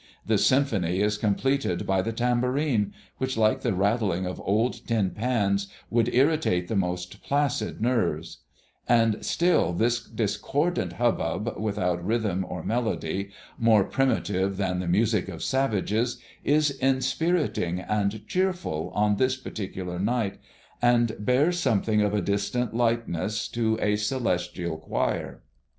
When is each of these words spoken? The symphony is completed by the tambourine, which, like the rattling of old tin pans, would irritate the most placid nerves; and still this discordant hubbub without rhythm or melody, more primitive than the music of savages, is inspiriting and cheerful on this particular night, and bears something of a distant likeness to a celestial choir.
The 0.25 0.39
symphony 0.39 0.99
is 0.99 1.19
completed 1.19 1.85
by 1.85 2.01
the 2.01 2.11
tambourine, 2.11 2.91
which, 3.19 3.37
like 3.37 3.61
the 3.61 3.75
rattling 3.75 4.25
of 4.25 4.41
old 4.43 4.87
tin 4.87 5.11
pans, 5.11 5.67
would 5.91 6.11
irritate 6.11 6.67
the 6.67 6.75
most 6.75 7.21
placid 7.21 7.79
nerves; 7.81 8.39
and 8.89 9.23
still 9.23 9.73
this 9.73 10.03
discordant 10.03 10.93
hubbub 10.93 11.55
without 11.55 12.03
rhythm 12.03 12.43
or 12.49 12.63
melody, 12.63 13.29
more 13.59 13.83
primitive 13.83 14.57
than 14.57 14.79
the 14.79 14.87
music 14.87 15.27
of 15.29 15.43
savages, 15.43 16.17
is 16.43 16.71
inspiriting 16.79 17.79
and 17.79 18.25
cheerful 18.25 18.91
on 18.95 19.17
this 19.17 19.37
particular 19.37 19.99
night, 19.99 20.39
and 20.81 21.15
bears 21.19 21.59
something 21.59 22.01
of 22.01 22.11
a 22.15 22.21
distant 22.23 22.73
likeness 22.73 23.47
to 23.49 23.77
a 23.79 23.95
celestial 23.97 24.77
choir. 24.79 25.43